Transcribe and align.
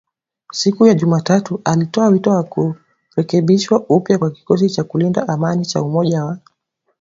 siku 0.51 0.87
ya 0.87 0.93
Jumatano 0.93 1.59
alitoa 1.63 2.07
wito 2.07 2.29
wa 2.31 2.43
kurekebishwa 2.43 3.85
upya 3.89 4.17
kwa 4.17 4.31
kikosi 4.31 4.69
cha 4.69 4.83
kulinda 4.83 5.27
amani 5.27 5.65
cha 5.65 5.81
Umoja 5.81 6.25
wa 6.25 6.39